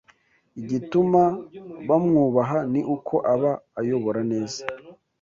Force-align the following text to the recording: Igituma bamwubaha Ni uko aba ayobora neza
Igituma 0.59 1.21
bamwubaha 1.87 2.57
Ni 2.71 2.81
uko 2.95 3.15
aba 3.33 3.51
ayobora 3.79 4.21
neza 4.31 4.59